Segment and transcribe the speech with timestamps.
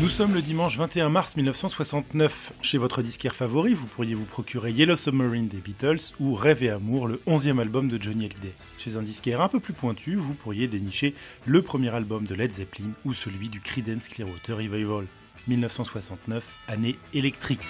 [0.00, 2.54] Nous sommes le dimanche 21 mars 1969.
[2.62, 6.70] Chez votre disquaire favori, vous pourriez vous procurer Yellow Submarine des Beatles ou Rêve et
[6.70, 8.54] Amour, le 11e album de Johnny Hallyday.
[8.78, 11.14] Chez un disquaire un peu plus pointu, vous pourriez dénicher
[11.44, 15.04] le premier album de Led Zeppelin ou celui du Creedence Clearwater Revival.
[15.48, 17.60] 1969, année électrique.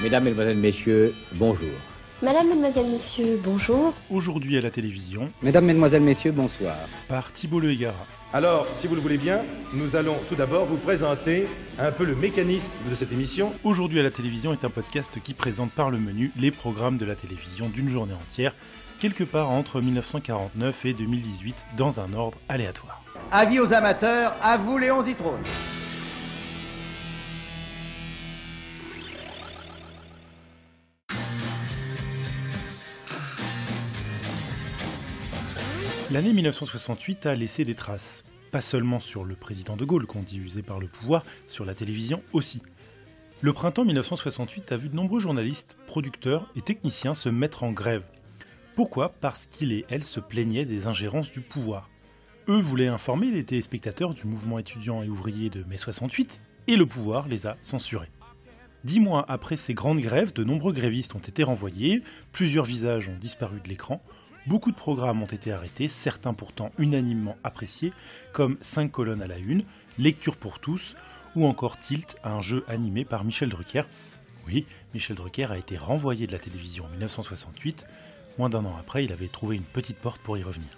[0.00, 1.72] Mesdames, Mesdemoiselles, Messieurs, bonjour.
[2.22, 3.92] Madame, Mademoiselle, Monsieur, bonjour.
[4.10, 6.76] Aujourd'hui à la télévision, Mesdames, Mesdemoiselles, Messieurs, bonsoir.
[7.08, 8.06] par Thibault Le Hégara.
[8.32, 9.42] Alors, si vous le voulez bien,
[9.74, 11.46] nous allons tout d'abord vous présenter
[11.78, 13.52] un peu le mécanisme de cette émission.
[13.64, 17.04] Aujourd'hui à la télévision est un podcast qui présente par le menu les programmes de
[17.04, 18.54] la télévision d'une journée entière,
[19.00, 23.02] quelque part entre 1949 et 2018, dans un ordre aléatoire.
[23.32, 25.42] Avis aux amateurs, à vous Léon Zitrone.
[36.12, 40.40] L'année 1968 a laissé des traces, pas seulement sur le président de Gaulle qu'on dit
[40.40, 42.60] usé par le pouvoir, sur la télévision aussi.
[43.40, 48.04] Le printemps 1968 a vu de nombreux journalistes, producteurs et techniciens se mettre en grève.
[48.76, 49.14] Pourquoi?
[49.22, 51.88] Parce qu'ils et elles se plaignaient des ingérences du pouvoir.
[52.46, 56.84] Eux voulaient informer les téléspectateurs du mouvement étudiant et ouvrier de mai 68, et le
[56.84, 58.10] pouvoir les a censurés.
[58.84, 63.18] Dix mois après ces grandes grèves, de nombreux grévistes ont été renvoyés, plusieurs visages ont
[63.18, 64.02] disparu de l'écran,
[64.46, 67.92] beaucoup de programmes ont été arrêtés, certains pourtant unanimement appréciés,
[68.32, 69.64] comme 5 colonnes à la une,
[69.98, 70.94] Lecture pour tous,
[71.36, 73.82] ou encore Tilt, un jeu animé par Michel Drucker.
[74.46, 77.86] Oui, Michel Drucker a été renvoyé de la télévision en 1968,
[78.38, 80.70] moins d'un an après il avait trouvé une petite porte pour y revenir.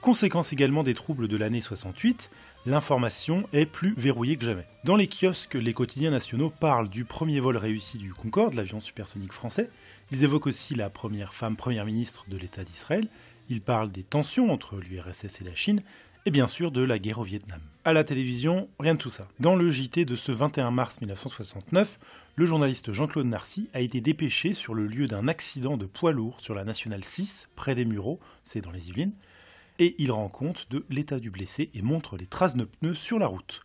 [0.00, 2.30] Conséquence également des troubles de l'année 68,
[2.66, 4.66] l'information est plus verrouillée que jamais.
[4.84, 9.32] Dans les kiosques, les quotidiens nationaux parlent du premier vol réussi du Concorde, l'avion supersonique
[9.32, 9.70] français.
[10.10, 13.06] Ils évoquent aussi la première femme première ministre de l'État d'Israël.
[13.48, 15.82] Ils parlent des tensions entre l'URSS et la Chine,
[16.26, 17.60] et bien sûr de la guerre au Vietnam.
[17.84, 19.28] À la télévision, rien de tout ça.
[19.38, 22.00] Dans le JT de ce 21 mars 1969,
[22.34, 26.40] le journaliste Jean-Claude Narcy a été dépêché sur le lieu d'un accident de poids lourd
[26.40, 29.12] sur la nationale 6, près des Mureaux, c'est dans les Yvelines,
[29.78, 33.18] et il rend compte de l'état du blessé et montre les traces de pneus sur
[33.18, 33.62] la route.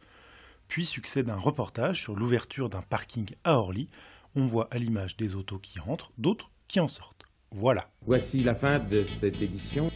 [0.67, 3.89] Puis succède un reportage sur l'ouverture d'un parking à Orly.
[4.35, 7.25] On voit à l'image des autos qui rentrent, d'autres qui en sortent.
[7.51, 7.89] Voilà.
[8.05, 9.91] Voici la fin de cette édition.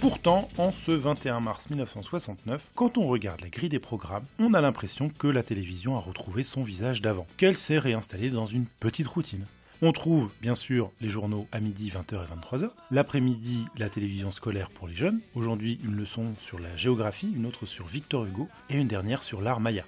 [0.00, 4.60] Pourtant, en ce 21 mars 1969, quand on regarde la grille des programmes, on a
[4.60, 9.08] l'impression que la télévision a retrouvé son visage d'avant, qu'elle s'est réinstallée dans une petite
[9.08, 9.44] routine.
[9.82, 14.68] On trouve bien sûr les journaux à midi 20h et 23h, l'après-midi la télévision scolaire
[14.68, 18.76] pour les jeunes, aujourd'hui une leçon sur la géographie, une autre sur Victor Hugo et
[18.76, 19.86] une dernière sur l'art maya.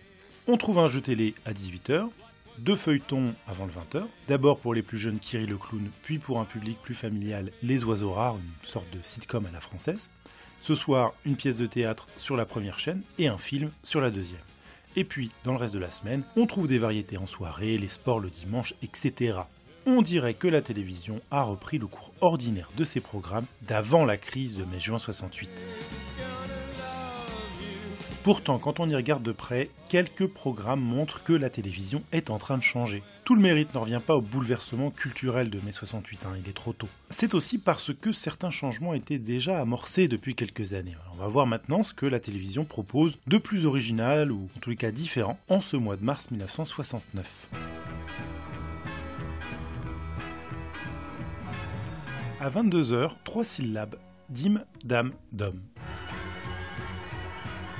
[0.48, 2.08] On trouve un jeu télé à 18h,
[2.56, 6.40] deux feuilletons avant le 20h, d'abord pour les plus jeunes Kiri le clown, puis pour
[6.40, 10.10] un public plus familial Les oiseaux rares, une sorte de sitcom à la française.
[10.60, 14.10] Ce soir, une pièce de théâtre sur la première chaîne et un film sur la
[14.10, 14.40] deuxième.
[14.96, 17.88] Et puis, dans le reste de la semaine, on trouve des variétés en soirée, les
[17.88, 19.40] sports le dimanche, etc.
[19.84, 24.16] On dirait que la télévision a repris le cours ordinaire de ses programmes d'avant la
[24.16, 25.50] crise de mai-juin 68.
[28.22, 32.38] Pourtant, quand on y regarde de près, quelques programmes montrent que la télévision est en
[32.38, 33.02] train de changer.
[33.24, 36.52] Tout le mérite ne revient pas au bouleversement culturel de mai 68, hein, il est
[36.52, 36.88] trop tôt.
[37.10, 40.94] C'est aussi parce que certains changements étaient déjà amorcés depuis quelques années.
[41.12, 44.70] On va voir maintenant ce que la télévision propose de plus original, ou en tous
[44.70, 47.48] les cas différent, en ce mois de mars 1969.
[52.44, 53.94] À 22h, trois syllabes.
[54.28, 55.60] Dim, dam, dom.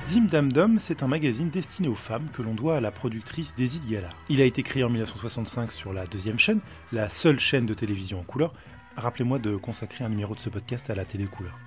[0.07, 3.55] Dim Dam Dom, c'est un magazine destiné aux femmes que l'on doit à la productrice
[3.55, 4.15] Daisy Gallard.
[4.29, 6.61] Il a été créé en 1965 sur la deuxième chaîne,
[6.93, 8.53] la seule chaîne de télévision en couleur.
[8.95, 11.59] Rappelez-moi de consacrer un numéro de ce podcast à la télé couleur.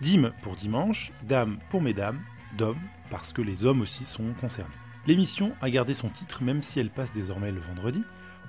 [0.00, 2.18] Dim pour dimanche, Dame pour mesdames,
[2.56, 2.78] Dom
[3.10, 4.72] parce que les hommes aussi sont concernés.
[5.06, 8.02] L'émission a gardé son titre même si elle passe désormais le vendredi.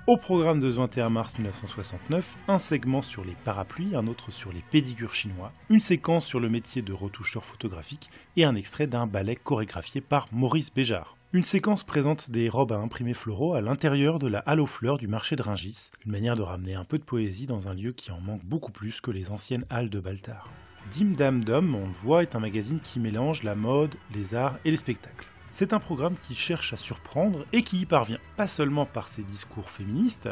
[0.06, 4.52] Au programme de ce 21 mars 1969, un segment sur les parapluies, un autre sur
[4.52, 9.06] les pédicures chinois, une séquence sur le métier de retoucheur photographique et un extrait d'un
[9.06, 11.16] ballet chorégraphié par Maurice Béjart.
[11.32, 14.98] Une séquence présente des robes à imprimer floraux à l'intérieur de la halle aux fleurs
[14.98, 17.92] du marché de Ringis, une manière de ramener un peu de poésie dans un lieu
[17.92, 20.50] qui en manque beaucoup plus que les anciennes halles de Baltard.
[20.94, 24.58] Dim Dam Dom, on le voit, est un magazine qui mélange la mode, les arts
[24.66, 25.28] et les spectacles.
[25.56, 29.22] C'est un programme qui cherche à surprendre et qui y parvient, pas seulement par ses
[29.22, 30.28] discours féministes,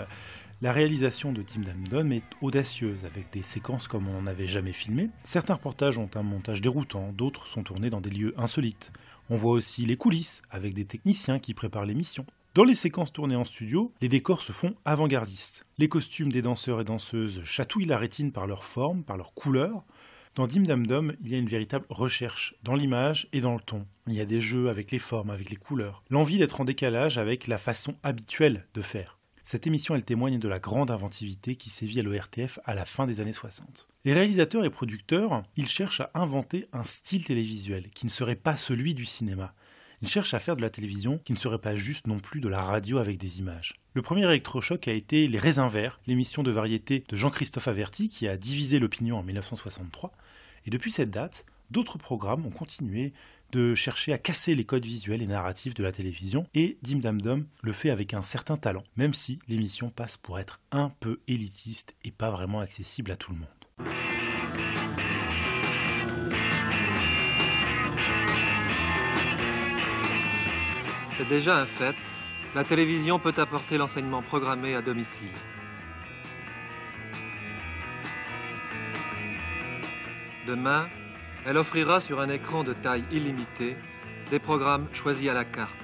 [0.61, 5.11] la réalisation de Tim Damdom est audacieuse, avec des séquences comme on n'avait jamais filmé.
[5.23, 8.91] Certains reportages ont un montage déroutant, d'autres sont tournés dans des lieux insolites.
[9.31, 12.27] On voit aussi les coulisses, avec des techniciens qui préparent l'émission.
[12.55, 15.65] Dans les séquences tournées en studio, les décors se font avant-gardistes.
[15.79, 19.85] Les costumes des danseurs et danseuses chatouillent la rétine par leur forme, par leur couleur.
[20.35, 23.61] Dans Dim Dam Dom, il y a une véritable recherche dans l'image et dans le
[23.61, 23.87] ton.
[24.07, 27.19] Il y a des jeux avec les formes, avec les couleurs, l'envie d'être en décalage
[27.19, 29.19] avec la façon habituelle de faire.
[29.43, 33.07] Cette émission, elle témoigne de la grande inventivité qui sévit à l'ORTF à la fin
[33.07, 33.89] des années 60.
[34.07, 38.57] Les réalisateurs et producteurs, ils cherchent à inventer un style télévisuel qui ne serait pas
[38.57, 39.53] celui du cinéma.
[40.01, 42.49] Ils cherchent à faire de la télévision qui ne serait pas juste non plus de
[42.49, 43.75] la radio avec des images.
[43.95, 48.27] Le premier électrochoc a été Les Raisins Verts, l'émission de variété de Jean-Christophe Averti qui
[48.27, 50.13] a divisé l'opinion en 1963.
[50.67, 53.13] Et depuis cette date, d'autres programmes ont continué
[53.53, 57.21] de chercher à casser les codes visuels et narratifs de la télévision, et Dim Dam
[57.21, 61.21] Dom le fait avec un certain talent, même si l'émission passe pour être un peu
[61.29, 63.49] élitiste et pas vraiment accessible à tout le monde.
[71.19, 71.95] C'est déjà un fait,
[72.55, 75.31] la télévision peut apporter l'enseignement programmé à domicile.
[80.47, 80.89] Demain,
[81.47, 83.77] elle offrira sur un écran de taille illimitée
[84.31, 85.77] des programmes choisis à la carte.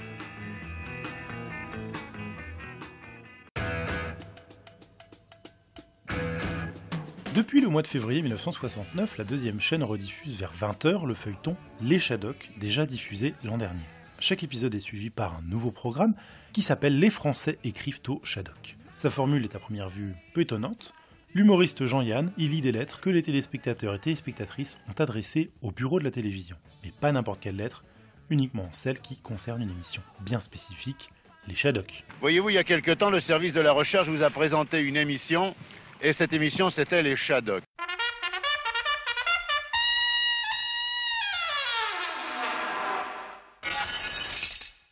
[7.37, 12.01] Depuis le mois de février 1969, la deuxième chaîne rediffuse vers 20h le feuilleton Les
[12.01, 13.85] Shadocks, déjà diffusé l'an dernier.
[14.19, 16.15] Chaque épisode est suivi par un nouveau programme
[16.53, 18.77] qui s'appelle Les Français écrivent au Shadok.
[18.97, 20.93] Sa formule est à première vue peu étonnante.
[21.35, 25.99] L'humoriste Jean-Yann y lit des lettres que les téléspectateurs et téléspectatrices ont adressées au bureau
[25.99, 26.57] de la télévision.
[26.83, 27.85] Mais pas n'importe quelle lettre,
[28.31, 31.11] uniquement celles qui concernent une émission bien spécifique,
[31.47, 32.05] les Shadocks.
[32.21, 34.97] Voyez-vous, il y a quelque temps, le service de la recherche vous a présenté une
[34.97, 35.55] émission,
[36.01, 37.68] et cette émission, c'était les Shadocks.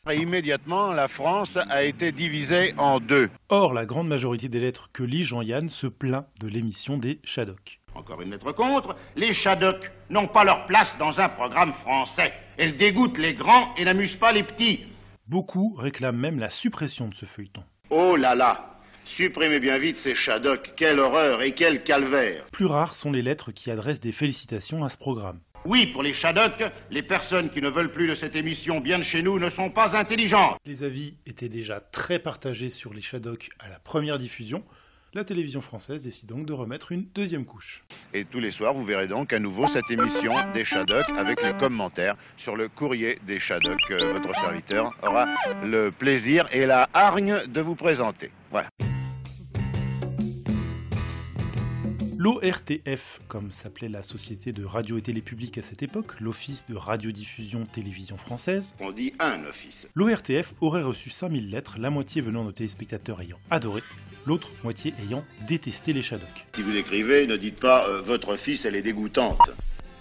[0.08, 3.28] Et immédiatement, la France a été divisée en deux.
[3.48, 7.80] Or, la grande majorité des lettres que lit Jean-Yann se plaint de l'émission des Shadocks.
[7.92, 8.94] Encore une lettre contre.
[9.16, 12.32] Les Shadocks n'ont pas leur place dans un programme français.
[12.56, 14.84] Elles dégoûtent les grands et n'amusent pas les petits.
[15.26, 17.64] Beaucoup réclament même la suppression de ce feuilleton.
[17.90, 18.76] Oh là là
[19.06, 23.52] Supprimez bien vite ces Shadocks, quelle horreur et quel calvaire Plus rares sont les lettres
[23.52, 25.40] qui adressent des félicitations à ce programme.
[25.64, 29.04] Oui, pour les Shadocks, les personnes qui ne veulent plus de cette émission bien de
[29.04, 30.58] chez nous ne sont pas intelligentes.
[30.64, 34.62] Les avis étaient déjà très partagés sur les Shadocks à la première diffusion.
[35.14, 37.84] La télévision française décide donc de remettre une deuxième couche.
[38.12, 41.54] Et tous les soirs, vous verrez donc à nouveau cette émission des Shadocks avec les
[41.54, 45.26] commentaires sur le courrier des Shadocks que votre serviteur aura
[45.64, 48.30] le plaisir et la hargne de vous présenter.
[48.50, 48.68] Voilà.
[52.18, 56.74] L'ORTF, comme s'appelait la société de radio et télé publique à cette époque, l'Office de
[56.74, 59.86] radiodiffusion télévision française, On dit un office.
[59.94, 63.82] l'ORTF aurait reçu 5000 lettres, la moitié venant de téléspectateurs ayant adoré,
[64.24, 66.46] l'autre moitié ayant détesté les Shadocks.
[66.54, 69.50] Si vous écrivez, ne dites pas euh, votre office, elle est dégoûtante.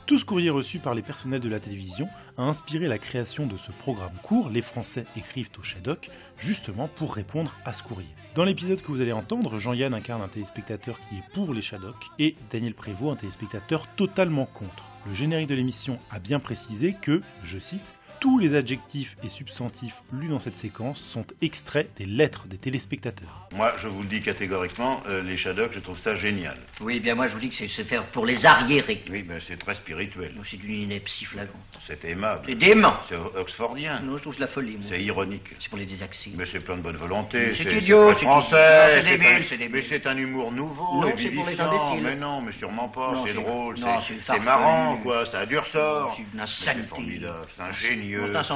[0.05, 2.07] Tout ce courrier reçu par les personnels de la télévision
[2.37, 7.15] a inspiré la création de ce programme court, Les Français écrivent au Shadok, justement pour
[7.15, 8.13] répondre à ce courrier.
[8.35, 11.95] Dans l'épisode que vous allez entendre, Jean-Yann incarne un téléspectateur qui est pour les Shadok
[12.19, 14.85] et Daniel Prévost un téléspectateur totalement contre.
[15.07, 17.81] Le générique de l'émission a bien précisé que, je cite,
[18.19, 23.47] tous les adjectifs et substantifs lus dans cette séquence sont extraits des lettres des téléspectateurs.
[23.53, 26.57] Moi, je vous le dis catégoriquement, euh, les Shadocks, je trouve ça génial.
[26.81, 29.03] Oui, bien moi je vous dis que c'est se faire pour les arriérés.
[29.09, 30.33] Oui, mais c'est très spirituel.
[30.50, 31.60] C'est d'une ineptie flagrante.
[31.88, 32.43] C'est aimable.
[32.48, 32.95] C'est dément.
[33.10, 34.00] C'est oxfordien.
[34.01, 34.77] Non, je trouve de la folie.
[34.89, 35.43] C'est ironique.
[35.60, 36.31] C'est pour les désaxés.
[36.36, 37.53] Mais c'est plein de bonne volonté.
[37.55, 39.01] C'est idiot, c'est- français.
[39.01, 39.72] c'est débile, un- c'est débile.
[39.75, 42.03] Mais c'est un humour nouveau Non, c'est pour les imbéciles.
[42.03, 43.24] Mais non, mais sûrement pas.
[43.25, 43.77] C'est drôle.
[43.77, 45.25] c'est- marrant, quoi.
[45.25, 46.13] C'est un dur sort.
[46.15, 46.81] C'est une Mais insanité.
[46.84, 47.48] C'est formidable.
[47.55, 48.01] C'est ingénieux.
[48.04, 48.04] C'est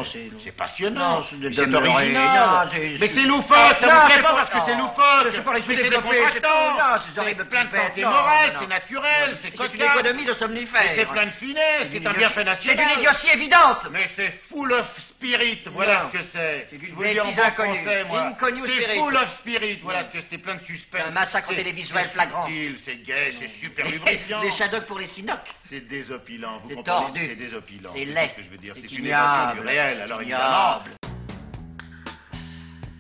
[0.03, 0.29] c'est-.
[0.43, 1.23] C'est passionnant.
[1.29, 2.69] C'est C'est original.
[2.71, 3.57] c'est- Mais c'est- c'est loufoque.
[3.57, 5.27] Ah, Ça vous plaît c'est pas parce que c'est loufoque.
[5.31, 6.99] C'est Mais c'est sous-développés, décontractant.
[7.15, 8.53] c'est c'est C'est plein de santé morale.
[8.59, 9.37] C'est naturel.
[9.41, 10.91] C'est C'est une économie de somnifères.
[10.95, 11.87] C'est plein de finesse.
[11.91, 12.77] C'est un bienfait C'est national.
[12.87, 13.87] d'une idiotie évidente.
[13.91, 14.85] Mais c'est full of
[15.19, 16.09] spirit, voilà Non.
[16.13, 16.67] ce que c'est.
[16.85, 18.37] Je vous le dis en bon français, moi.
[18.65, 21.01] C'est full of spirit, voilà ce que c'est, plein de suspense.
[21.07, 22.47] Un massacre télévisuel c'est flagrant.
[22.85, 24.41] C'est gay, c'est super Les, lubrifiant.
[24.41, 25.39] les Shadocks pour les Sinocs.
[25.63, 27.27] C'est désopilant, vous comprenez.
[27.29, 27.91] C'est désopilant.
[27.93, 28.29] C'est laid.
[28.31, 28.73] ce que je veux dire.
[28.75, 29.61] C'est C'est une évasion ignoble.
[29.61, 30.43] du réel, alors évidemment.
[30.79, 30.91] ignoble.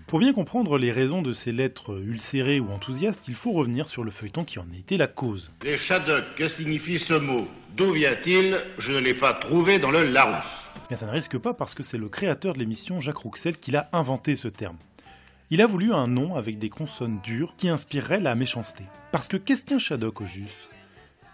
[0.07, 4.03] Pour bien comprendre les raisons de ces lettres ulcérées ou enthousiastes, il faut revenir sur
[4.03, 5.51] le feuilleton qui en a été la cause.
[5.61, 7.47] Les Shadocks, que signifie ce mot?
[7.75, 8.59] D'où vient-il?
[8.79, 10.43] Je ne l'ai pas trouvé dans le Larousse.
[10.89, 13.69] Bien, ça ne risque pas parce que c'est le créateur de l'émission, Jacques Rouxel, qui
[13.69, 14.77] l'a inventé ce terme.
[15.51, 18.83] Il a voulu un nom avec des consonnes dures qui inspireraient la méchanceté.
[19.11, 20.57] Parce que qu'est-ce qu'un Shadok au juste?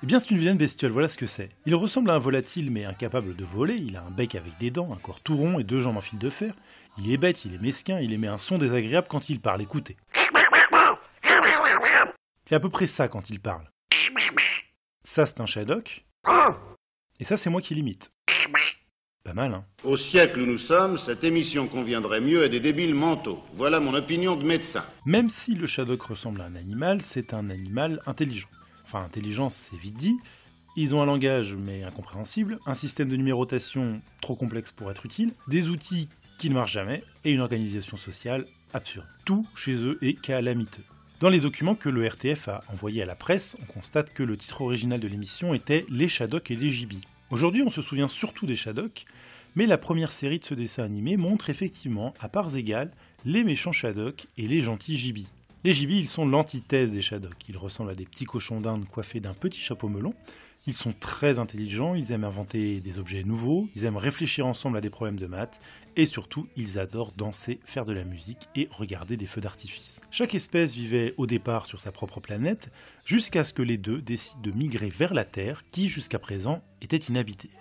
[0.03, 1.51] Eh bien, c'est une vilaine bestiole, voilà ce que c'est.
[1.65, 4.71] Il ressemble à un volatile mais incapable de voler, il a un bec avec des
[4.71, 6.53] dents, un corps tout rond et deux jambes en fil de fer.
[6.97, 9.95] Il est bête, il est mesquin, il émet un son désagréable quand il parle, écoutez.
[12.45, 13.69] Fait à peu près ça quand il parle.
[15.05, 16.03] Ça, c'est un Shadok.
[17.21, 18.11] Et ça, c'est moi qui limite.
[19.25, 22.93] Pas mal, hein Au siècle où nous sommes, cette émission conviendrait mieux à des débiles
[22.93, 23.39] mentaux.
[23.55, 24.85] Voilà mon opinion de médecin.
[25.03, 28.47] Même si le Shadok ressemble à un animal, c'est un animal intelligent.
[28.83, 30.15] Enfin, intelligence, c'est vite dit.
[30.77, 35.33] Ils ont un langage, mais incompréhensible, un système de numérotation trop complexe pour être utile,
[35.47, 39.07] des outils qui ne marchent jamais, et une organisation sociale absurde.
[39.25, 40.83] Tout chez eux est calamiteux.
[41.19, 44.37] Dans les documents que le RTF a envoyés à la presse, on constate que le
[44.37, 47.01] titre original de l'émission était Les Shadok et les Gibis.
[47.31, 49.05] Aujourd'hui, on se souvient surtout des Shadok,
[49.55, 52.91] mais la première série de ce dessin animé montre effectivement, à parts égales,
[53.25, 55.27] les méchants Shadok et les gentils Gibis.
[55.63, 57.33] Les Gibis, ils sont l'antithèse des Shadok.
[57.49, 60.13] Ils ressemblent à des petits cochons d'Inde coiffés d'un petit chapeau melon.
[60.67, 64.81] Ils sont très intelligents, ils aiment inventer des objets nouveaux, ils aiment réfléchir ensemble à
[64.81, 65.59] des problèmes de maths,
[65.95, 70.01] et surtout, ils adorent danser, faire de la musique et regarder des feux d'artifice.
[70.09, 72.71] Chaque espèce vivait au départ sur sa propre planète,
[73.05, 76.97] jusqu'à ce que les deux décident de migrer vers la Terre, qui jusqu'à présent était
[76.97, 77.51] inhabitée.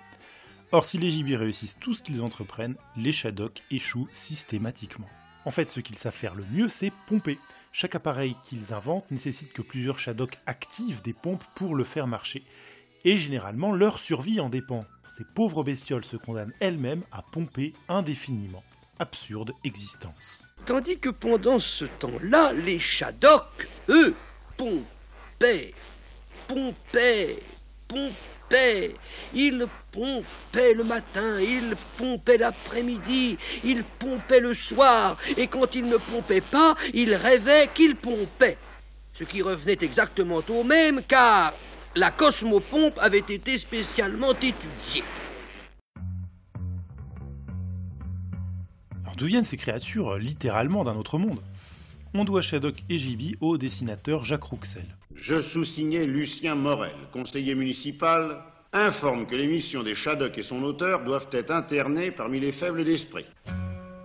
[0.73, 5.09] Or, si les gibis réussissent tout ce qu'ils entreprennent, les Shadok échouent systématiquement.
[5.45, 7.39] En fait, ce qu'ils savent faire le mieux, c'est pomper.
[7.71, 12.45] Chaque appareil qu'ils inventent nécessite que plusieurs Shadok activent des pompes pour le faire marcher,
[13.05, 14.85] et généralement leur survie en dépend.
[15.17, 18.63] Ces pauvres bestioles se condamnent elles-mêmes à pomper indéfiniment.
[18.99, 20.45] Absurde existence.
[20.67, 24.15] Tandis que pendant ce temps-là, les Shadok, eux,
[24.57, 25.75] pompaient,
[26.49, 27.39] pompaient,
[27.87, 28.95] pompaient.
[29.35, 35.97] Ils pompaient le matin, ils pompaient l'après-midi, ils pompaient le soir, et quand ils ne
[35.97, 38.59] pompaient pas, ils rêvaient qu'ils pompaient.
[39.13, 41.55] Ce qui revenait exactement au même, car
[41.97, 45.05] la cosmopompe avait été spécialement étudiée.
[49.05, 51.41] Alors d'où viennent ces créatures euh, littéralement d'un autre monde?
[52.15, 54.87] On doit Shadok et Gibi au dessinateur Jacques Rouxel.
[55.15, 61.29] Je sous-signais Lucien Morel, conseiller municipal, informe que l'émission des Shadok et son auteur doivent
[61.33, 63.25] être internés parmi les faibles d'esprit.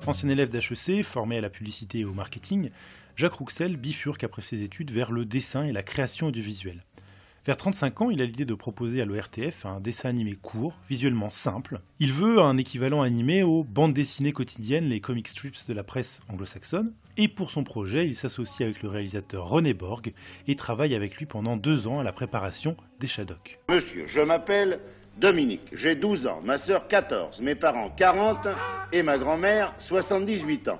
[0.05, 2.69] Ancien élève d'HEC, formé à la publicité et au marketing,
[3.15, 6.83] Jacques Rouxel bifurque après ses études vers le dessin et la création audiovisuelle.
[7.45, 11.29] Vers 35 ans, il a l'idée de proposer à l'ORTF un dessin animé court, visuellement
[11.29, 11.79] simple.
[11.99, 16.21] Il veut un équivalent animé aux bandes dessinées quotidiennes, les comic strips de la presse
[16.29, 16.93] anglo-saxonne.
[17.15, 20.11] Et pour son projet, il s'associe avec le réalisateur René Borg
[20.47, 23.59] et travaille avec lui pendant deux ans à la préparation des Shadok.
[23.69, 24.79] Monsieur, je m'appelle
[25.17, 28.47] Dominique, j'ai 12 ans, ma sœur 14, mes parents 40
[28.93, 30.79] et ma grand-mère 78 ans.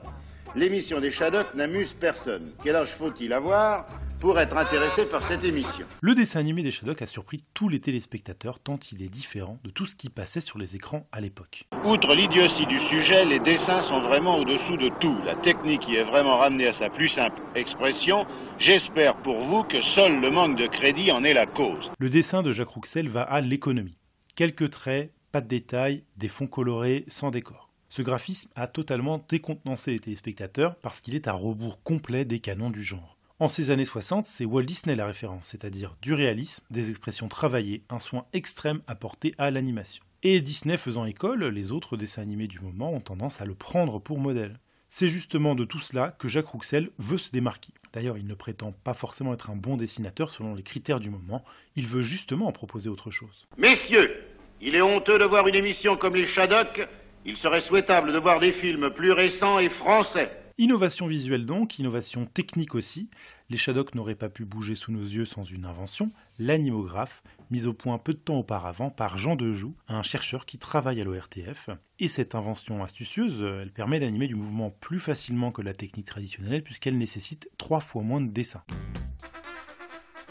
[0.56, 2.52] L'émission des Shadok n'amuse personne.
[2.64, 3.86] Quel âge faut-il avoir?
[4.20, 5.86] Pour être intéressé par cette émission.
[6.02, 9.70] Le dessin animé des Shadok a surpris tous les téléspectateurs tant il est différent de
[9.70, 11.66] tout ce qui passait sur les écrans à l'époque.
[11.86, 15.18] Outre l'idiotie du sujet, les dessins sont vraiment au-dessous de tout.
[15.26, 18.26] La technique y est vraiment ramenée à sa plus simple expression.
[18.58, 21.92] J'espère pour vous que seul le manque de crédit en est la cause.
[21.98, 23.98] Le dessin de Jacques Rouxel va à l'économie.
[24.36, 27.70] Quelques traits, pas de détails, des fonds colorés sans décor.
[27.90, 32.70] Ce graphisme a totalement décontenancé les téléspectateurs parce qu'il est à rebours complet des canons
[32.70, 33.19] du genre.
[33.42, 37.84] En ces années 60, c'est Walt Disney la référence, c'est-à-dire du réalisme, des expressions travaillées,
[37.90, 40.04] un soin extrême apporté à l'animation.
[40.24, 43.98] Et Disney faisant école, les autres dessins animés du moment ont tendance à le prendre
[44.00, 44.60] pour modèle.
[44.90, 47.72] C'est justement de tout cela que Jacques Rouxel veut se démarquer.
[47.94, 51.46] D'ailleurs, il ne prétend pas forcément être un bon dessinateur selon les critères du moment,
[51.78, 53.48] il veut justement en proposer autre chose.
[53.58, 54.22] Messieurs,
[54.60, 56.90] il est honteux de voir une émission comme les Shadok,
[57.24, 60.30] il serait souhaitable de voir des films plus récents et français.
[60.60, 63.10] Innovation visuelle donc, innovation technique aussi.
[63.50, 67.74] Les Shadok n'auraient pas pu bouger sous nos yeux sans une invention, l'animographe, mise au
[67.74, 71.70] point peu de temps auparavant par Jean Dejoux, un chercheur qui travaille à l'ORTF.
[72.00, 76.62] Et cette invention astucieuse, elle permet d'animer du mouvement plus facilement que la technique traditionnelle
[76.62, 78.66] puisqu'elle nécessite trois fois moins de dessins.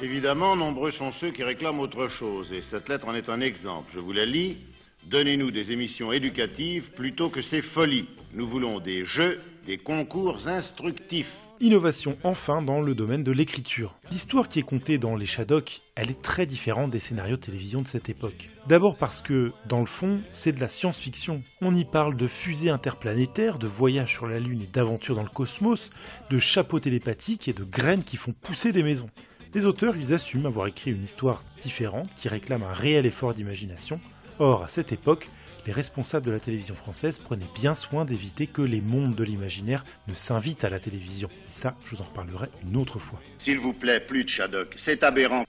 [0.03, 3.91] Évidemment, nombreux sont ceux qui réclament autre chose, et cette lettre en est un exemple.
[3.95, 4.59] Je vous la lis.
[5.07, 8.09] Donnez-nous des émissions éducatives plutôt que ces folies.
[8.35, 11.33] Nous voulons des jeux, des concours instructifs.
[11.61, 13.97] Innovation enfin dans le domaine de l'écriture.
[14.11, 17.81] L'histoire qui est contée dans les Shadok, elle est très différente des scénarios de télévision
[17.83, 18.51] de cette époque.
[18.67, 21.43] D'abord parce que, dans le fond, c'est de la science-fiction.
[21.63, 25.29] On y parle de fusées interplanétaires, de voyages sur la Lune et d'aventures dans le
[25.29, 25.91] cosmos,
[26.31, 29.11] de chapeaux télépathiques et de graines qui font pousser des maisons.
[29.55, 33.99] Les auteurs, ils assument avoir écrit une histoire différente qui réclame un réel effort d'imagination.
[34.41, 35.27] Or, à cette époque,
[35.67, 39.85] les responsables de la télévision française prenaient bien soin d'éviter que les mondes de l'imaginaire
[40.07, 41.29] ne s'invitent à la télévision.
[41.29, 43.21] Et ça, je vous en reparlerai une autre fois.
[43.39, 45.45] S'il vous plaît, plus de Shadok, c'est aberrant.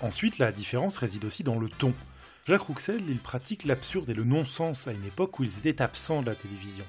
[0.00, 1.94] Ensuite, la différence réside aussi dans le ton.
[2.46, 6.20] Jacques Rouxel, il pratique l'absurde et le non-sens à une époque où ils étaient absents
[6.20, 6.84] de la télévision.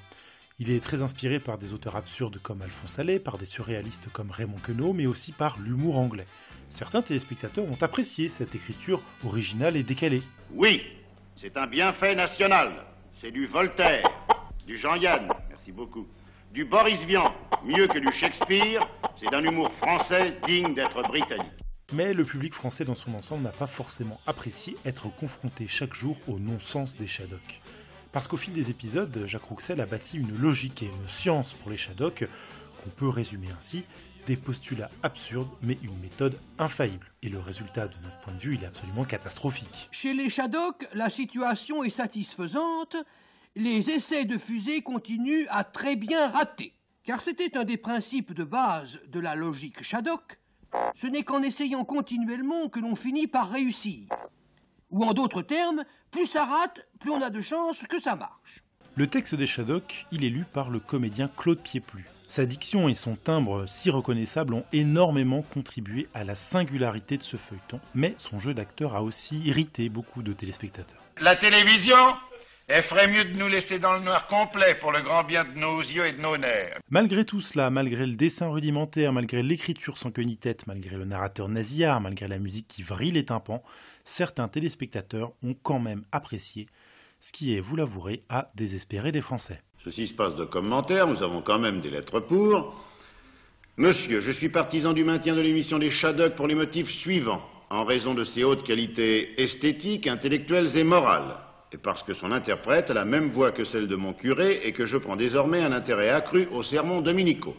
[0.58, 4.30] Il est très inspiré par des auteurs absurdes comme Alphonse Allais, par des surréalistes comme
[4.30, 6.26] Raymond Queneau, mais aussi par l'humour anglais.
[6.70, 10.22] Certains téléspectateurs ont apprécié cette écriture originale et décalée.
[10.52, 10.82] Oui,
[11.36, 12.84] c'est un bienfait national.
[13.20, 14.08] C'est du Voltaire,
[14.66, 16.06] du Jean-Yann, merci beaucoup,
[16.54, 17.34] du Boris Vian,
[17.64, 18.88] mieux que du Shakespeare.
[19.16, 21.52] C'est d'un humour français digne d'être britannique.
[21.92, 26.16] Mais le public français dans son ensemble n'a pas forcément apprécié être confronté chaque jour
[26.28, 27.60] au non-sens des Shadocks.
[28.12, 31.70] Parce qu'au fil des épisodes, Jacques Rouxel a bâti une logique et une science pour
[31.72, 32.24] les Shadocks,
[32.84, 33.84] qu'on peut résumer ainsi
[34.26, 37.06] des postulats absurdes mais une méthode infaillible.
[37.22, 39.88] Et le résultat de notre point de vue, il est absolument catastrophique.
[39.90, 42.96] Chez les Shadocks, la situation est satisfaisante.
[43.56, 46.74] Les essais de fusée continuent à très bien rater.
[47.04, 50.38] Car c'était un des principes de base de la logique Shadok.
[50.94, 54.08] Ce n'est qu'en essayant continuellement que l'on finit par réussir.
[54.90, 58.62] Ou en d'autres termes, plus ça rate, plus on a de chances que ça marche.
[58.96, 62.04] Le texte des Shadocks, il est lu par le comédien Claude Pieplu.
[62.30, 67.36] Sa diction et son timbre si reconnaissables ont énormément contribué à la singularité de ce
[67.36, 71.02] feuilleton, mais son jeu d'acteur a aussi irrité beaucoup de téléspectateurs.
[71.20, 71.96] La télévision
[72.68, 75.58] elle ferait mieux de nous laisser dans le noir complet pour le grand bien de
[75.58, 76.78] nos yeux et de nos nerfs.
[76.88, 81.06] Malgré tout cela, malgré le dessin rudimentaire, malgré l'écriture sans queue ni tête, malgré le
[81.06, 83.64] narrateur nasillard, malgré la musique qui vrille les tympans,
[84.04, 86.68] certains téléspectateurs ont quand même apprécié,
[87.18, 89.60] ce qui est, vous l'avouerez, à désespérer des Français.
[89.84, 92.74] Ceci se passe de commentaires, nous avons quand même des lettres pour.
[93.76, 97.42] Monsieur, je suis partisan du maintien de l'émission des Shadocks pour les motifs suivants.
[97.70, 101.36] En raison de ses hautes qualités esthétiques, intellectuelles et morales
[101.72, 104.72] et parce que son interprète a la même voix que celle de mon curé et
[104.72, 107.56] que je prends désormais un intérêt accru aux sermons dominicaux.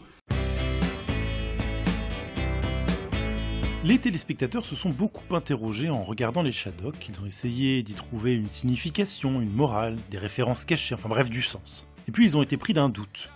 [3.84, 8.34] Les téléspectateurs se sont beaucoup interrogés en regardant les Shadocks, ils ont essayé d'y trouver
[8.34, 11.88] une signification, une morale, des références cachées, enfin bref du sens.
[12.08, 13.30] Et puis ils ont été pris d'un doute.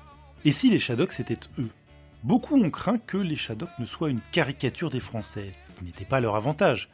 [0.44, 1.68] Et si les Shadocks étaient eux?
[2.22, 6.04] Beaucoup ont craint que les Shadocks ne soient une caricature des Français, ce qui n'était
[6.04, 6.88] pas leur avantage.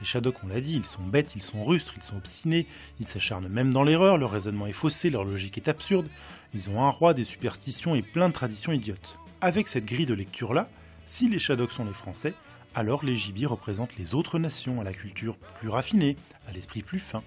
[0.00, 2.66] Les Shadocks, on l'a dit, ils sont bêtes, ils sont rustres, ils sont obstinés,
[3.00, 6.08] ils s'acharnent même dans l'erreur, leur raisonnement est faussé, leur logique est absurde,
[6.54, 9.18] ils ont un roi, des superstitions et plein de traditions idiotes.
[9.42, 10.70] Avec cette grille de lecture-là,
[11.04, 12.34] si les Shadocks sont les Français,
[12.74, 16.16] alors les Gibis représentent les autres nations à la culture plus raffinée,
[16.48, 17.22] à l'esprit plus fin,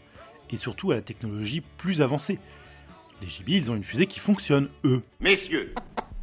[0.49, 2.39] et surtout à la technologie plus avancée.
[3.23, 5.01] Les Gibis, ils ont une fusée qui fonctionne, eux.
[5.21, 5.73] Messieurs,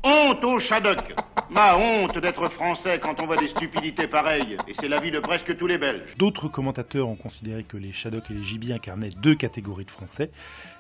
[0.03, 1.15] honte aux Shadocks
[1.49, 5.57] Ma honte d'être français quand on voit des stupidités pareilles, et c'est l'avis de presque
[5.57, 6.15] tous les Belges.
[6.19, 10.31] D'autres commentateurs ont considéré que les Shadocks et les Gibis incarnaient deux catégories de Français,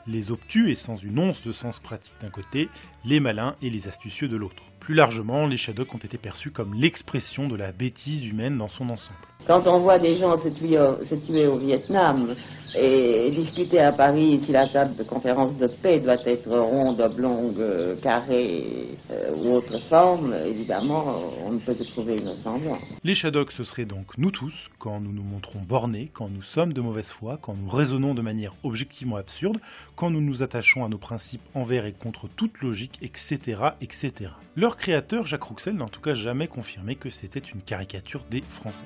[0.06, 2.68] les obtus et sans une once de sens pratique d'un côté,
[3.06, 4.62] les malins et les astucieux de l'autre.
[4.78, 8.90] Plus largement, les Shadocks ont été perçus comme l'expression de la bêtise humaine dans son
[8.90, 9.16] ensemble.
[9.46, 12.34] Quand on voit des gens se tuer, au, Vietnam
[12.78, 18.00] et discuter à Paris si la table de conférence de paix doit être ronde, oblongue,
[18.00, 22.80] carrée euh, ou autre forme, évidemment, on ne peut que trouver une ressemblance.
[23.02, 26.72] Les Shadocks, ce serait donc nous tous, quand nous nous montrons bornés, quand nous sommes
[26.72, 29.58] de mauvaise foi, quand nous raisonnons de manière objectivement absurde,
[29.96, 34.30] quand nous nous attachons à nos principes envers et contre toute logique, etc., etc.
[34.56, 38.42] Leur créateur, Jacques Rouxel, n'a en tout cas jamais confirmé que c'était une caricature des
[38.42, 38.84] Français.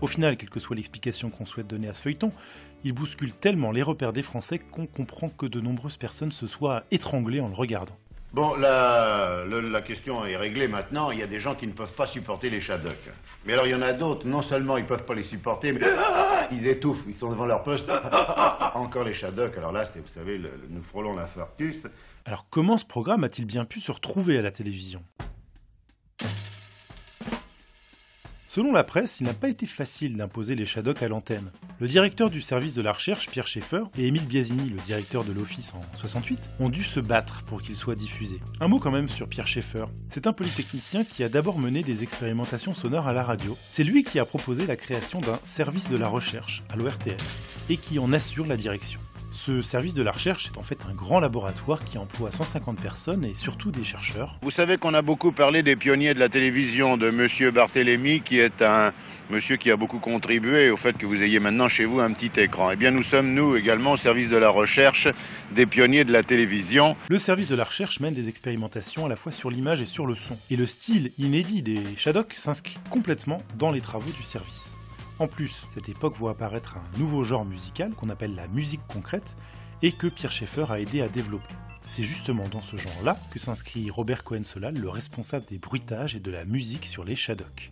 [0.00, 2.32] Au final, quelle que soit l'explication qu'on souhaite donner à ce feuilleton,
[2.84, 6.84] il bouscule tellement les repères des Français qu'on comprend que de nombreuses personnes se soient
[6.90, 7.96] étranglées en le regardant.
[8.32, 11.10] Bon, la, le- la question est réglée maintenant.
[11.10, 13.10] Il y a des gens qui ne peuvent pas supporter les Shadocks.
[13.44, 14.24] Mais alors, il y en a d'autres.
[14.26, 15.80] Non seulement ils peuvent pas les supporter, mais
[16.52, 17.02] ils étouffent.
[17.08, 17.90] Ils sont devant leur poste.
[18.74, 19.58] Encore les Shadocks.
[19.58, 21.78] Alors là, c'est, vous savez, le- le- nous frôlons l'infarctus.
[22.24, 25.02] Alors comment ce programme a-t-il bien pu se retrouver à la télévision?
[28.52, 31.52] Selon la presse, il n'a pas été facile d'imposer les Shadocks à l'antenne.
[31.78, 35.32] Le directeur du service de la recherche, Pierre Schaeffer, et Émile Biasini, le directeur de
[35.32, 38.40] l'Office en 68, ont dû se battre pour qu'ils soient diffusés.
[38.58, 39.84] Un mot quand même sur Pierre Schaeffer.
[40.08, 43.56] C'est un polytechnicien qui a d'abord mené des expérimentations sonores à la radio.
[43.68, 47.76] C'est lui qui a proposé la création d'un service de la recherche à l'ORTF et
[47.76, 48.98] qui en assure la direction.
[49.32, 53.24] Ce service de la recherche est en fait un grand laboratoire qui emploie 150 personnes
[53.24, 54.36] et surtout des chercheurs.
[54.42, 58.38] Vous savez qu'on a beaucoup parlé des pionniers de la télévision, de Monsieur Barthélémy, qui
[58.38, 58.92] est un
[59.30, 62.32] monsieur qui a beaucoup contribué au fait que vous ayez maintenant chez vous un petit
[62.40, 62.72] écran.
[62.72, 65.08] Eh bien, nous sommes, nous, également, au service de la recherche
[65.54, 66.96] des pionniers de la télévision.
[67.08, 70.06] Le service de la recherche mène des expérimentations à la fois sur l'image et sur
[70.06, 70.36] le son.
[70.50, 74.76] Et le style inédit des Shadocks s'inscrit complètement dans les travaux du service.
[75.20, 79.36] En plus, cette époque voit apparaître un nouveau genre musical qu'on appelle la musique concrète
[79.82, 81.54] et que Pierre Schaeffer a aidé à développer.
[81.82, 86.30] C'est justement dans ce genre-là que s'inscrit Robert Cohen-Solal, le responsable des bruitages et de
[86.30, 87.68] la musique sur les Shadocks.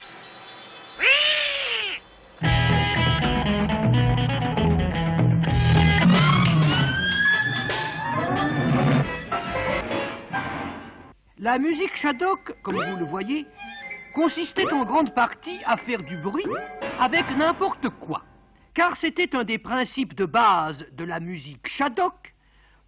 [11.38, 13.46] La musique Shadok, comme vous le voyez,
[14.18, 16.44] consistait en grande partie à faire du bruit
[16.98, 18.24] avec n'importe quoi,
[18.74, 22.34] car c'était un des principes de base de la musique Shadok.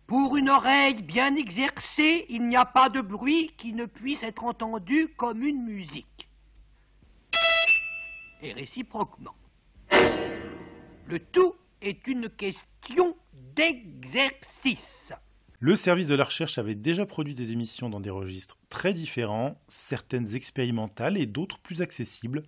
[0.08, 4.42] Pour une oreille bien exercée, il n'y a pas de bruit qui ne puisse être
[4.42, 6.28] entendu comme une musique.
[8.42, 9.36] Et réciproquement.
[9.92, 13.14] Le tout est une question
[13.54, 15.12] d'exercice.
[15.62, 19.60] Le service de la recherche avait déjà produit des émissions dans des registres très différents,
[19.68, 22.44] certaines expérimentales et d'autres plus accessibles.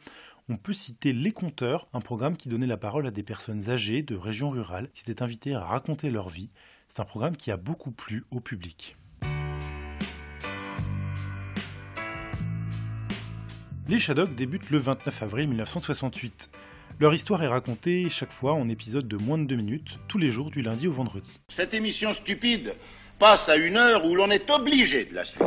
[0.49, 4.03] On peut citer Les Conteurs, un programme qui donnait la parole à des personnes âgées
[4.03, 6.49] de régions rurales qui étaient invitées à raconter leur vie.
[6.89, 8.97] C'est un programme qui a beaucoup plu au public.
[13.89, 16.51] Les Shadocks débutent le 29 avril 1968.
[16.99, 20.31] Leur histoire est racontée chaque fois en épisodes de moins de deux minutes, tous les
[20.31, 21.41] jours du lundi au vendredi.
[21.49, 22.75] Cette émission stupide
[23.23, 25.47] passe à une heure où l'on est obligé de la suivre.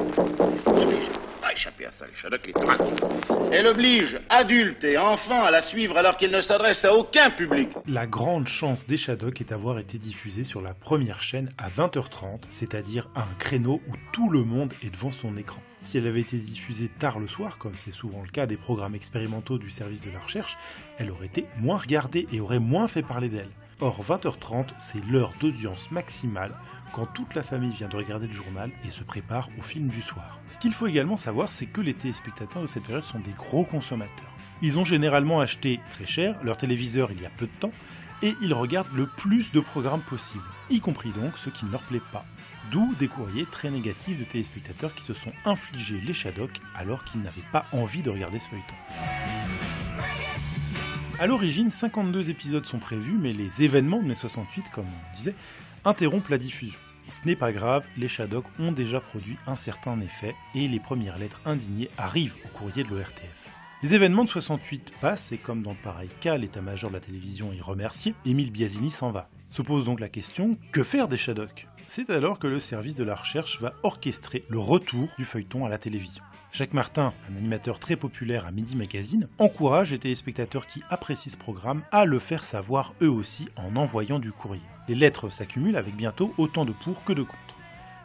[0.66, 1.12] Obligé.
[1.42, 3.52] Pas échapper à ça, les Shadocks les.
[3.52, 7.68] Elle oblige adultes et enfants à la suivre alors qu'elle ne s'adresse à aucun public.
[7.86, 12.46] La grande chance des Shadocks est d'avoir été diffusée sur la première chaîne à 20h30,
[12.48, 15.62] c'est-à-dire à un créneau où tout le monde est devant son écran.
[15.82, 18.96] Si elle avait été diffusée tard le soir, comme c'est souvent le cas des programmes
[18.96, 20.58] expérimentaux du service de la recherche,
[20.98, 23.52] elle aurait été moins regardée et aurait moins fait parler d'elle.
[23.82, 26.54] Or, 20h30, c'est l'heure d'audience maximale
[26.96, 30.02] quand toute la famille vient de regarder le journal et se prépare au film du
[30.02, 30.40] soir.
[30.48, 33.66] Ce qu'il faut également savoir, c'est que les téléspectateurs de cette période sont des gros
[33.66, 34.32] consommateurs.
[34.62, 37.74] Ils ont généralement acheté très cher leur téléviseur il y a peu de temps
[38.24, 41.82] et ils regardent le plus de programmes possible, y compris donc ceux qui ne leur
[41.82, 42.26] plaît pas.
[42.72, 47.22] D'où des courriers très négatifs de téléspectateurs qui se sont infligés les Shadocks alors qu'ils
[47.22, 48.76] n'avaient pas envie de regarder ce feuilleton.
[51.20, 55.36] A l'origine, 52 épisodes sont prévus, mais les événements de mai 68, comme on disait,
[55.84, 56.80] interrompent la diffusion.
[57.08, 61.18] Ce n'est pas grave, les Shadocks ont déjà produit un certain effet et les premières
[61.18, 63.52] lettres indignées arrivent au courrier de l'ORTF.
[63.84, 67.62] Les événements de 68 passent et comme dans pareil cas, l'état-major de la télévision est
[67.62, 69.30] remercié, Émile Biasini s'en va.
[69.52, 71.68] Se pose donc la question, que faire des Shadocks?
[71.88, 75.70] C'est alors que le service de la recherche va orchestrer le retour du feuilleton à
[75.70, 76.24] la télévision.
[76.56, 81.38] Jacques Martin, un animateur très populaire à Midi Magazine, encourage les téléspectateurs qui apprécient ce
[81.38, 84.63] programme à le faire savoir eux aussi en envoyant du courrier.
[84.88, 87.60] Les lettres s'accumulent avec bientôt autant de pour que de contre.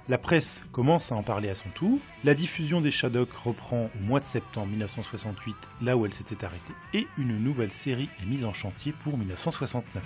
[0.09, 4.03] La presse commence à en parler à son tour, la diffusion des Shadocks reprend au
[4.03, 8.45] mois de septembre 1968, là où elle s'était arrêtée, et une nouvelle série est mise
[8.45, 10.03] en chantier pour 1969.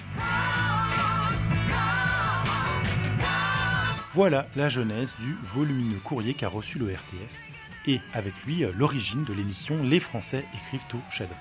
[4.12, 7.53] Voilà la genèse du volumineux courrier qu'a reçu le RTF,
[7.86, 11.36] et avec lui l'origine de l'émission Les Français écrivent au Shadok.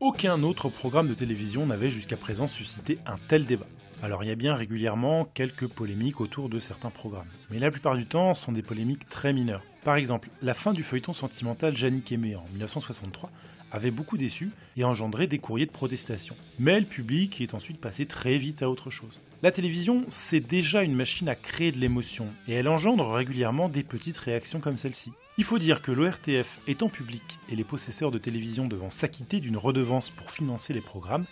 [0.00, 3.66] Aucun autre programme de télévision n'avait jusqu'à présent suscité un tel débat.
[4.02, 7.96] Alors il y a bien régulièrement quelques polémiques autour de certains programmes, mais la plupart
[7.96, 9.62] du temps sont des polémiques très mineures.
[9.84, 13.30] Par exemple, la fin du feuilleton sentimental Jannick Aimé en 1963
[13.70, 16.36] avait beaucoup déçu et engendré des courriers de protestation.
[16.58, 19.20] Mais le public est ensuite passé très vite à autre chose.
[19.40, 23.84] La télévision, c'est déjà une machine à créer de l'émotion, et elle engendre régulièrement des
[23.84, 25.12] petites réactions comme celle-ci.
[25.36, 29.56] Il faut dire que l'ORTF étant public et les possesseurs de télévision devant s'acquitter d'une
[29.56, 31.24] redevance pour financer les programmes,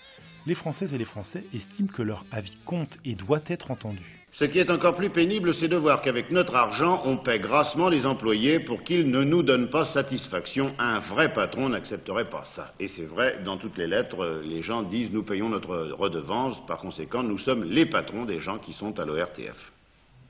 [0.46, 4.15] les Françaises et les Français estiment que leur avis compte et doit être entendu.
[4.38, 7.88] Ce qui est encore plus pénible, c'est de voir qu'avec notre argent, on paie grassement
[7.88, 10.74] les employés pour qu'ils ne nous donnent pas satisfaction.
[10.78, 12.74] Un vrai patron n'accepterait pas ça.
[12.78, 16.80] Et c'est vrai, dans toutes les lettres, les gens disent nous payons notre redevance, par
[16.80, 19.72] conséquent, nous sommes les patrons des gens qui sont à l'ORTF.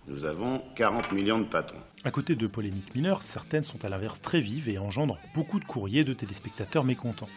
[0.06, 1.82] Nous avons 40 millions de patrons.
[2.04, 5.64] À côté de polémiques mineures, certaines sont à l'inverse très vives et engendrent beaucoup de
[5.64, 7.28] courriers de téléspectateurs mécontents.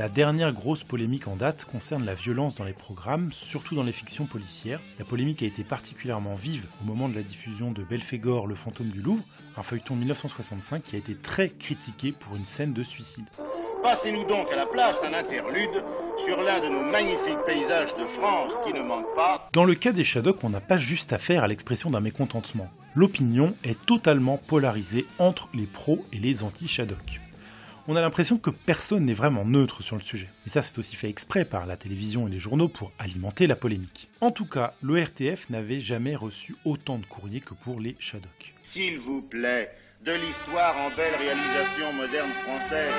[0.00, 3.92] La dernière grosse polémique en date concerne la violence dans les programmes, surtout dans les
[3.92, 4.80] fictions policières.
[4.98, 8.86] La polémique a été particulièrement vive au moment de la diffusion de Belphégor, le fantôme
[8.86, 9.22] du Louvre,
[9.58, 13.26] un feuilleton de 1965 qui a été très critiqué pour une scène de suicide.
[13.82, 15.84] Passez-nous donc à la place un interlude
[16.24, 19.50] sur l'un de nos magnifiques paysages de France qui ne manque pas.
[19.52, 22.70] Dans le cas des Shadocks, on n'a pas juste affaire à l'expression d'un mécontentement.
[22.94, 27.20] L'opinion est totalement polarisée entre les pros et les anti-Shadocks
[27.90, 30.28] on a l'impression que personne n'est vraiment neutre sur le sujet.
[30.46, 33.56] Et ça, c'est aussi fait exprès par la télévision et les journaux pour alimenter la
[33.56, 34.08] polémique.
[34.20, 38.54] En tout cas, l'ORTF n'avait jamais reçu autant de courriers que pour les Shadocks.
[38.62, 39.72] S'il vous plaît,
[40.06, 42.94] de l'histoire en belle réalisation moderne française,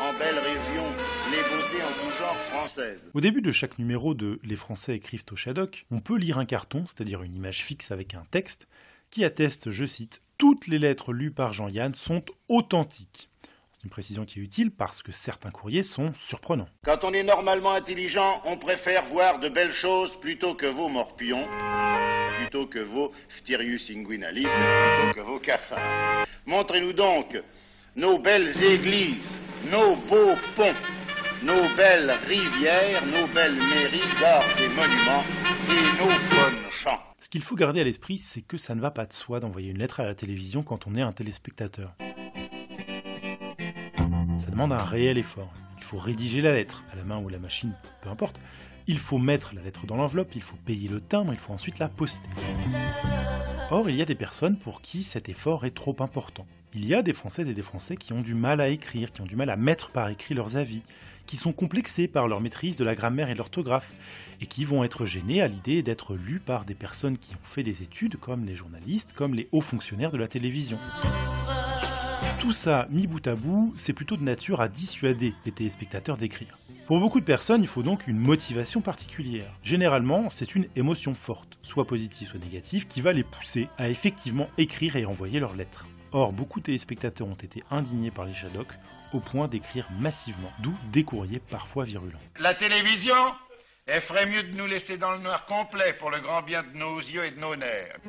[0.00, 0.90] en belle région,
[1.30, 3.00] les beautés en tout genre françaises.
[3.14, 6.46] Au début de chaque numéro de Les Français écrivent au Shadok, on peut lire un
[6.46, 8.66] carton, c'est-à-dire une image fixe avec un texte,
[9.08, 13.28] qui atteste, je cite, Toutes les lettres lues par Jean-Yann sont authentiques
[13.84, 16.68] une précision qui est utile parce que certains courriers sont surprenants.
[16.84, 21.46] Quand on est normalement intelligent, on préfère voir de belles choses plutôt que vos morpions.
[22.38, 26.26] plutôt que vos Phtyrius inguinalis, plutôt que vos cafards.
[26.46, 27.40] Montrez-nous donc
[27.94, 29.28] nos belles églises,
[29.70, 30.74] nos beaux ponts,
[31.42, 35.24] nos belles rivières, nos belles mairies, gares et monuments,
[35.68, 37.00] et nos bonnes champs.
[37.18, 39.70] Ce qu'il faut garder à l'esprit, c'est que ça ne va pas de soi d'envoyer
[39.70, 41.94] une lettre à la télévision quand on est un téléspectateur.
[44.42, 45.52] Ça demande un réel effort.
[45.78, 48.40] Il faut rédiger la lettre, à la main ou à la machine, peu importe.
[48.88, 51.78] Il faut mettre la lettre dans l'enveloppe, il faut payer le timbre, il faut ensuite
[51.78, 52.28] la poster.
[53.70, 56.44] Or, il y a des personnes pour qui cet effort est trop important.
[56.74, 59.20] Il y a des Françaises et des Français qui ont du mal à écrire, qui
[59.20, 60.82] ont du mal à mettre par écrit leurs avis,
[61.26, 63.92] qui sont complexés par leur maîtrise de la grammaire et de l'orthographe,
[64.40, 67.62] et qui vont être gênés à l'idée d'être lus par des personnes qui ont fait
[67.62, 70.80] des études, comme les journalistes, comme les hauts fonctionnaires de la télévision.
[72.42, 76.58] Tout ça, mis bout à bout, c'est plutôt de nature à dissuader les téléspectateurs d'écrire.
[76.88, 79.54] Pour beaucoup de personnes, il faut donc une motivation particulière.
[79.62, 84.50] Généralement, c'est une émotion forte, soit positive soit négative, qui va les pousser à effectivement
[84.58, 85.86] écrire et envoyer leurs lettres.
[86.10, 88.76] Or, beaucoup de téléspectateurs ont été indignés par les Shadocks
[89.12, 92.18] au point d'écrire massivement, d'où des courriers parfois virulents.
[92.40, 93.34] La télévision,
[93.86, 96.76] elle ferait mieux de nous laisser dans le noir complet pour le grand bien de
[96.76, 98.00] nos yeux et de nos nerfs.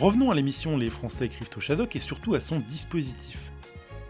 [0.00, 3.38] Revenons à l'émission Les Français écrivent au Shadok et surtout à son dispositif.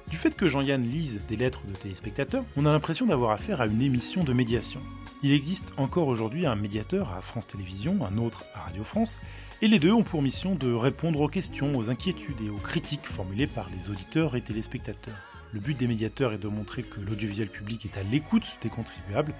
[0.07, 3.67] Du fait que Jean-Yann lise des lettres de téléspectateurs, on a l'impression d'avoir affaire à
[3.67, 4.81] une émission de médiation.
[5.25, 9.19] Il existe encore aujourd'hui un médiateur à France Télévisions, un autre à Radio France,
[9.63, 13.07] et les deux ont pour mission de répondre aux questions, aux inquiétudes et aux critiques
[13.07, 15.19] formulées par les auditeurs et téléspectateurs.
[15.53, 19.35] Le but des médiateurs est de montrer que l'audiovisuel public est à l'écoute des contribuables,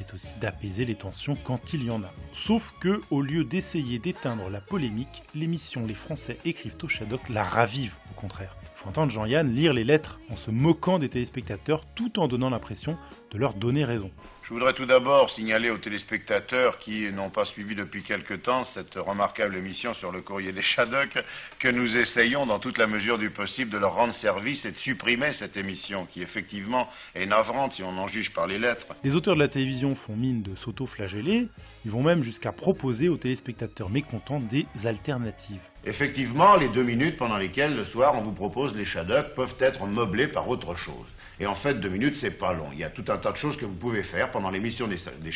[0.00, 2.10] est aussi d'apaiser les tensions quand il y en a.
[2.32, 7.44] Sauf que, au lieu d'essayer d'éteindre la polémique, l'émission Les Français écrivent au Shadok la
[7.44, 8.56] ravive, au contraire.
[8.84, 12.50] Il faut entendre Jean-Yann lire les lettres en se moquant des téléspectateurs tout en donnant
[12.50, 12.98] l'impression
[13.30, 14.10] de leur donner raison.
[14.42, 18.96] Je voudrais tout d'abord signaler aux téléspectateurs qui n'ont pas suivi depuis quelque temps cette
[18.96, 21.16] remarquable émission sur le courrier des Shadocks
[21.60, 24.76] que nous essayons dans toute la mesure du possible de leur rendre service et de
[24.76, 28.88] supprimer cette émission qui effectivement est navrante si on en juge par les lettres.
[29.02, 31.48] Les auteurs de la télévision font mine de s'auto-flageller,
[31.86, 35.62] ils vont même jusqu'à proposer aux téléspectateurs mécontents des alternatives.
[35.86, 39.86] Effectivement, les deux minutes pendant lesquelles le soir on vous propose les Shadocks peuvent être
[39.86, 41.06] meublées par autre chose.
[41.40, 42.68] Et en fait, deux minutes, c'est pas long.
[42.72, 44.96] Il y a tout un tas de choses que vous pouvez faire pendant l'émission des,
[45.20, 45.30] des.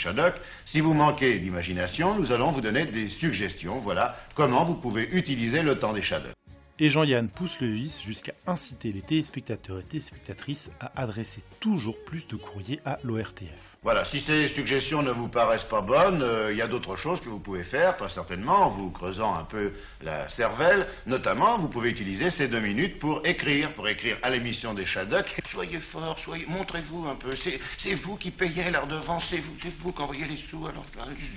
[0.65, 3.79] Si vous manquez d'imagination, nous allons vous donner des suggestions.
[3.79, 6.35] Voilà comment vous pouvez utiliser le temps des Shadocks.
[6.81, 12.29] Et Jean-Yann pousse le vice jusqu'à inciter les téléspectateurs et téléspectatrices à adresser toujours plus
[12.29, 13.77] de courriers à l'ORTF.
[13.83, 17.21] Voilà, si ces suggestions ne vous paraissent pas bonnes, il euh, y a d'autres choses
[17.21, 20.87] que vous pouvez faire, très certainement, en vous creusant un peu la cervelle.
[21.07, 25.35] Notamment, vous pouvez utiliser ces deux minutes pour écrire, pour écrire à l'émission des Shadocks.
[25.47, 27.35] Soyez fort, soyez, montrez-vous un peu.
[27.79, 30.65] C'est vous qui payez leur devant, c'est vous, c'est vous qui envoyez les sous.
[30.67, 30.85] Alors,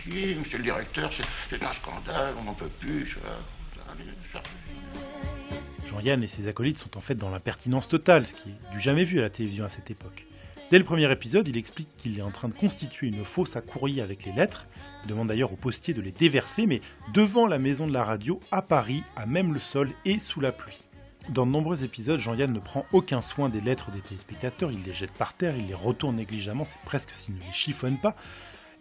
[0.04, 1.12] si, monsieur le directeur,
[1.50, 3.18] c'est un scandale, on n'en peut plus.
[5.90, 9.04] Jean-Yann et ses acolytes sont en fait dans l'impertinence totale, ce qui est du jamais
[9.04, 10.26] vu à la télévision à cette époque.
[10.72, 13.62] Dès le premier épisode, il explique qu'il est en train de constituer une fosse à
[13.62, 14.68] courrier avec les lettres.
[15.04, 16.80] Il demande d'ailleurs au postier de les déverser, mais
[17.14, 20.54] devant la maison de la radio, à Paris, à même le sol et sous la
[20.54, 20.86] pluie.
[21.28, 24.94] Dans de nombreux épisodes, Jean-Yann ne prend aucun soin des lettres des téléspectateurs, il les
[24.94, 28.16] jette par terre, il les retourne négligemment, c'est presque s'il ne les chiffonne pas.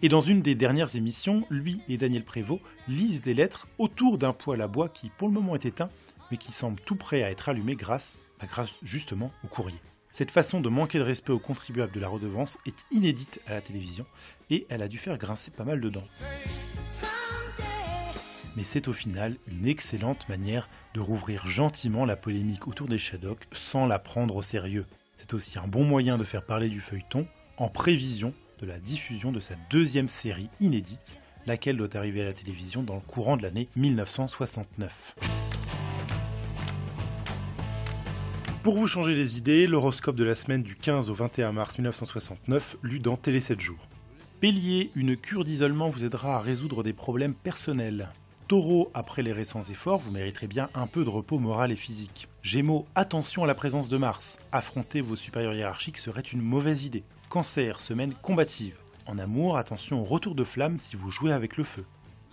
[0.03, 4.33] Et dans une des dernières émissions, lui et Daniel Prévost lisent des lettres autour d'un
[4.33, 5.91] poêle à bois qui, pour le moment, est éteint,
[6.31, 9.79] mais qui semble tout prêt à être allumé grâce, bah, grâce justement au courrier.
[10.11, 13.61] Cette façon de manquer de respect aux contribuables de la redevance est inédite à la
[13.61, 14.07] télévision
[14.49, 16.07] et elle a dû faire grincer pas mal de dents.
[18.57, 23.47] Mais c'est au final une excellente manière de rouvrir gentiment la polémique autour des Shadocks
[23.53, 24.87] sans la prendre au sérieux.
[25.17, 29.33] C'est aussi un bon moyen de faire parler du feuilleton en prévision de la diffusion
[29.33, 33.43] de sa deuxième série inédite, laquelle doit arriver à la télévision dans le courant de
[33.43, 35.15] l'année 1969.
[38.63, 42.77] Pour vous changer les idées, l'horoscope de la semaine du 15 au 21 mars 1969,
[42.83, 43.89] lu dans Télé 7 jours.
[44.43, 48.11] Bélier, une cure d'isolement vous aidera à résoudre des problèmes personnels.
[48.51, 52.27] Taureau, après les récents efforts, vous mériterez bien un peu de repos moral et physique.
[52.43, 54.41] Gémeaux, attention à la présence de Mars.
[54.51, 57.05] Affronter vos supérieurs hiérarchiques serait une mauvaise idée.
[57.29, 58.75] Cancer, semaine combative.
[59.07, 61.85] En amour, attention au retour de flamme si vous jouez avec le feu.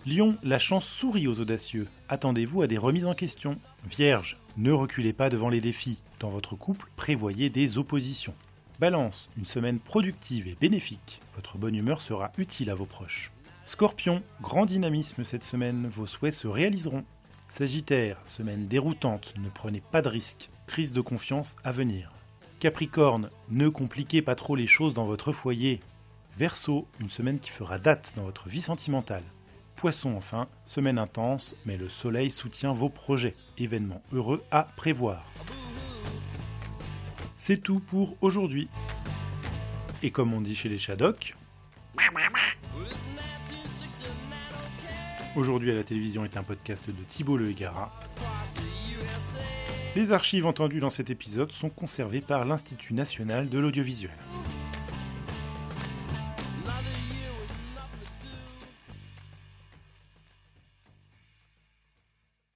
[0.08, 1.86] Lion, la chance sourit aux audacieux.
[2.08, 3.56] Attendez-vous à des remises en question.
[3.88, 6.02] Vierge, ne reculez pas devant les défis.
[6.18, 8.34] Dans votre couple, prévoyez des oppositions.
[8.80, 11.20] Balance, une semaine productive et bénéfique.
[11.36, 13.30] Votre bonne humeur sera utile à vos proches.
[13.68, 17.04] Scorpion, grand dynamisme cette semaine, vos souhaits se réaliseront.
[17.50, 20.48] Sagittaire, semaine déroutante, ne prenez pas de risques.
[20.66, 22.08] Crise de confiance à venir.
[22.60, 25.80] Capricorne, ne compliquez pas trop les choses dans votre foyer.
[26.38, 29.22] Verseau, une semaine qui fera date dans votre vie sentimentale.
[29.76, 33.34] Poisson enfin, semaine intense, mais le soleil soutient vos projets.
[33.58, 35.30] Événements heureux à prévoir.
[37.34, 38.70] C'est tout pour aujourd'hui.
[40.02, 41.34] Et comme on dit chez les Shadocks,
[45.38, 47.92] Aujourd'hui à la télévision est un podcast de Thibault Le Hégara.
[49.94, 54.10] Les archives entendues dans cet épisode sont conservées par l'Institut national de l'audiovisuel.